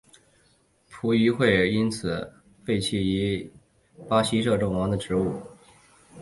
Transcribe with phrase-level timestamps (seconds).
[0.89, 2.33] 葡议会因此
[2.65, 3.51] 废黜了其
[4.09, 5.39] 巴西摄政王的职务。